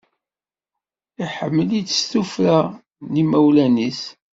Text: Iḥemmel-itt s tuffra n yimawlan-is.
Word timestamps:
Iḥemmel-itt 1.23 1.95
s 1.97 2.01
tuffra 2.11 2.57
n 3.11 3.13
yimawlan-is. 3.17 4.01